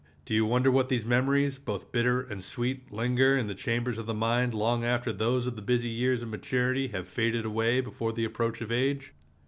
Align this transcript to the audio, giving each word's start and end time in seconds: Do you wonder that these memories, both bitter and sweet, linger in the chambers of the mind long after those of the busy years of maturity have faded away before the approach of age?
Do 0.25 0.33
you 0.33 0.47
wonder 0.47 0.71
that 0.71 0.89
these 0.89 1.05
memories, 1.05 1.59
both 1.59 1.91
bitter 1.91 2.21
and 2.21 2.43
sweet, 2.43 2.91
linger 2.91 3.37
in 3.37 3.45
the 3.45 3.53
chambers 3.53 3.99
of 3.99 4.07
the 4.07 4.15
mind 4.15 4.51
long 4.51 4.83
after 4.83 5.13
those 5.13 5.45
of 5.45 5.55
the 5.55 5.61
busy 5.61 5.89
years 5.89 6.23
of 6.23 6.29
maturity 6.29 6.87
have 6.87 7.07
faded 7.07 7.45
away 7.45 7.81
before 7.81 8.11
the 8.11 8.25
approach 8.25 8.61
of 8.61 8.71
age? 8.71 9.13